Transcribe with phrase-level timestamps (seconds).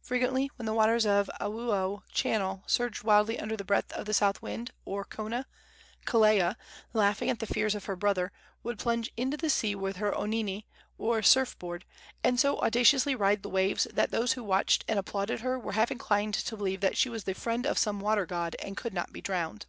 [0.00, 4.40] Frequently, when the waters of Auau Channel surged wildly under the breath of the south
[4.40, 5.44] wind, or kona,
[6.06, 6.56] Kelea,
[6.94, 10.64] laughing at the fears of her brother, would plunge into the sea with her onini,
[10.96, 11.84] or surf board,
[12.24, 15.90] and so audaciously ride the waves that those who watched and applauded her were half
[15.90, 19.12] inclined to believe that she was the friend of some water god, and could not
[19.12, 19.66] be drowned.